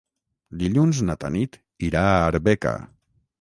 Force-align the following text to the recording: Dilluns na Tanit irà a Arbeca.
Dilluns 0.61 1.01
na 1.09 1.15
Tanit 1.25 1.59
irà 1.91 2.03
a 2.07 2.17
Arbeca. 2.31 2.75